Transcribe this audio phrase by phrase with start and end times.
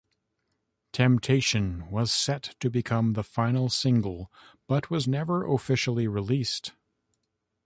[0.93, 4.31] "Temptation" was set to become the final single
[4.65, 6.71] but was never officially released.